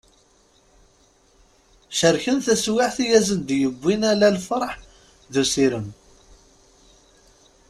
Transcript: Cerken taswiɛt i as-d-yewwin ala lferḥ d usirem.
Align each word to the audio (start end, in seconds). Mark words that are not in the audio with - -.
Cerken 1.99 2.37
taswiɛt 2.45 2.97
i 3.03 3.07
as-d-yewwin 3.17 4.01
ala 4.11 4.27
lferḥ 4.35 4.73
d 5.31 5.33
usirem. 5.41 5.87